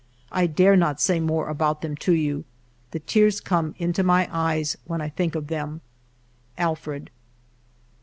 [0.31, 2.43] I dare not say more about them to you;
[2.89, 5.81] the tears come into my eyes when I think of them.
[6.57, 7.11] Alfred.'